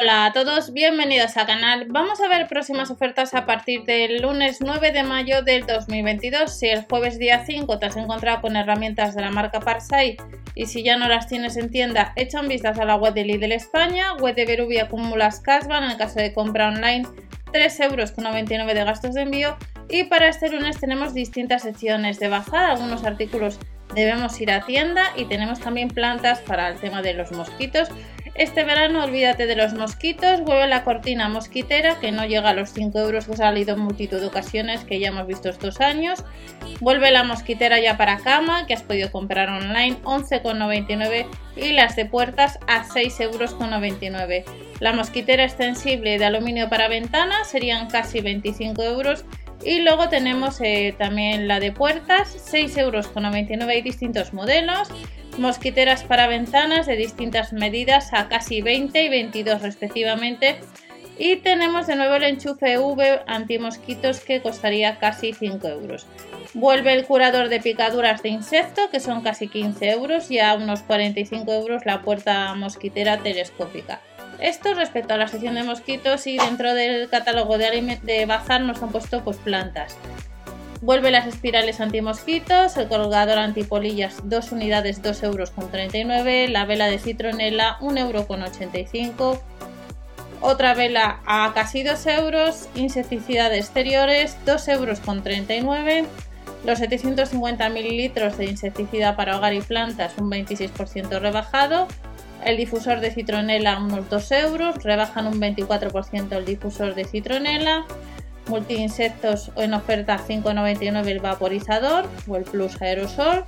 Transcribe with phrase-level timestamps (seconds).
[0.00, 1.86] Hola a todos, bienvenidos al canal.
[1.88, 6.56] Vamos a ver próximas ofertas a partir del lunes 9 de mayo del 2022.
[6.56, 10.16] Si el jueves día 5 te has encontrado con herramientas de la marca Parsai
[10.54, 13.50] y si ya no las tienes en tienda, echa un a la web de Lidl
[13.50, 17.02] España, web de Berubi acumulas cashback en el caso de compra online
[17.52, 19.56] 3,99 euros de gastos de envío
[19.88, 23.58] y para este lunes tenemos distintas secciones de bazar, algunos artículos
[23.98, 27.88] debemos ir a tienda y tenemos también plantas para el tema de los mosquitos
[28.38, 32.70] este verano olvídate de los mosquitos, vuelve la cortina mosquitera que no llega a los
[32.70, 36.24] 5 euros que ha salido en multitud de ocasiones que ya hemos visto estos años.
[36.78, 41.26] Vuelve la mosquitera ya para cama que has podido comprar online 11,99
[41.56, 44.44] y las de puertas a 6,99 euros.
[44.78, 49.24] La mosquitera extensible de aluminio para ventanas serían casi 25 euros
[49.64, 54.88] y luego tenemos eh, también la de puertas, 6,99 euros y distintos modelos
[55.38, 60.56] mosquiteras para ventanas de distintas medidas a casi 20 y 22 respectivamente.
[61.18, 66.06] Y tenemos de nuevo el enchufe V antimosquitos que costaría casi 5 euros.
[66.54, 70.82] Vuelve el curador de picaduras de insecto que son casi 15 euros y a unos
[70.82, 74.00] 45 euros la puerta mosquitera telescópica.
[74.40, 78.82] Esto respecto a la sección de mosquitos y dentro del catálogo de, de bazar nos
[78.82, 79.96] han puesto pues plantas.
[80.80, 87.78] Vuelve las espirales antimosquitos, el colgador antipolillas 2 unidades 2,39 euros, la vela de citronela
[87.80, 89.40] 1,85 euros,
[90.40, 96.08] otra vela a casi 2 euros, insecticida de exteriores 2,39 euros,
[96.64, 101.88] los 750 mililitros de insecticida para hogar y plantas un 26% rebajado,
[102.48, 107.84] el difusor de citronela unos 2 euros, rebajan un 24% el difusor de citronela,
[108.46, 113.44] multi-insectos en oferta 5,99 el vaporizador o el plus aerosol,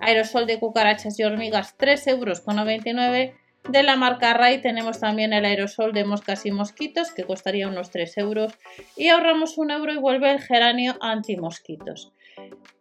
[0.00, 3.34] aerosol de cucarachas y hormigas 3,99 euros.
[3.70, 7.90] De la marca Ray tenemos también el aerosol de moscas y mosquitos que costaría unos
[7.90, 8.52] 3 euros
[8.96, 12.12] y ahorramos un euro y vuelve el geranio anti-mosquitos.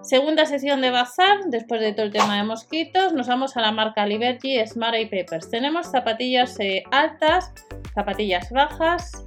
[0.01, 3.71] Segunda sesión de bazar, después de todo el tema de mosquitos, nos vamos a la
[3.71, 5.49] marca Liberty Smart y Papers.
[5.49, 7.53] Tenemos zapatillas eh, altas,
[7.93, 9.23] zapatillas bajas,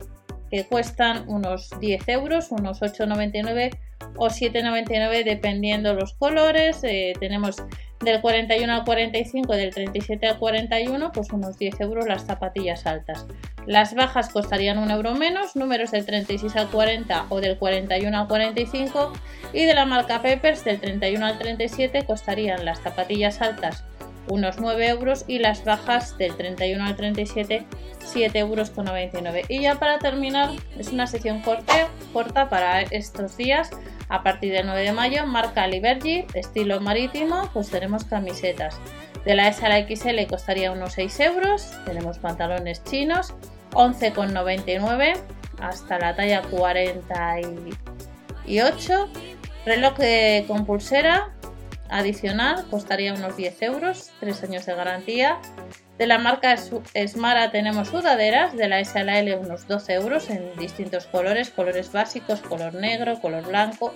[0.51, 3.79] que cuestan unos 10 euros, unos 8,99
[4.17, 6.83] o 7,99 dependiendo los colores.
[6.83, 7.57] Eh, tenemos
[8.05, 13.27] del 41 al 45, del 37 al 41, pues unos 10 euros las zapatillas altas.
[13.67, 18.29] Las bajas costarían un euro menos, números del 36 al 40 o del 41 al
[18.29, 19.13] 45
[19.53, 23.85] y de la marca Peppers del 31 al 37 costarían las zapatillas altas
[24.29, 27.67] unos 9 euros y las bajas del 31 al 37
[28.05, 33.37] 7 euros con 99 y ya para terminar es una sección corte, corta para estos
[33.37, 33.71] días
[34.09, 38.79] a partir del 9 de mayo marca Liberty estilo marítimo pues tenemos camisetas
[39.25, 43.35] de la S a la XL costaría unos 6 euros tenemos pantalones chinos
[43.73, 45.17] 11,99
[45.61, 49.09] hasta la talla 48
[49.67, 49.95] reloj
[50.47, 51.35] con pulsera
[51.89, 55.39] adicional costaría unos 10 euros, 3 años de garantía.
[55.99, 60.29] De la marca Smara tenemos sudaderas, de la S a la L unos 12 euros
[60.29, 63.95] en distintos colores, colores básicos, color negro, color blanco.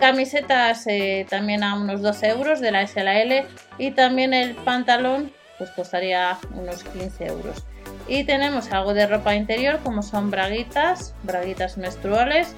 [0.00, 3.46] Camisetas eh, también a unos 12 euros de la S L
[3.78, 7.64] y también el pantalón pues costaría unos 15 euros.
[8.08, 12.52] Y tenemos algo de ropa interior como son braguitas, braguitas menstruales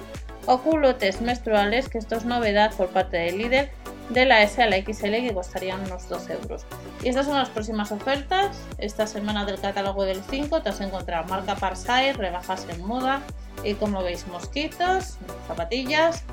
[0.47, 3.71] o culotes menstruales, que esto es novedad por parte de líder
[4.09, 6.65] de la S a la XL que costarían unos 12 euros.
[7.03, 8.57] Y estas son las próximas ofertas.
[8.77, 13.21] Esta semana del catálogo del 5 te has encontrado marca Parsai, rebajas en moda
[13.63, 15.17] y como veis mosquitos,
[15.47, 16.23] zapatillas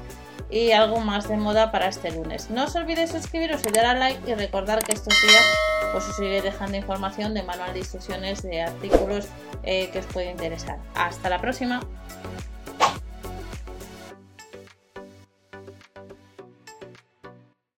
[0.50, 2.50] y algo más de moda para este lunes.
[2.50, 5.44] No os olvidéis suscribiros y dar a like y recordar que estos días
[5.92, 9.26] pues os iré dejando información de manual de instrucciones de artículos
[9.62, 10.78] eh, que os puede interesar.
[10.94, 11.80] Hasta la próxima.